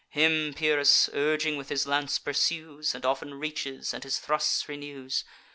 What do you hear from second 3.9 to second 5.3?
and his thrusts renews.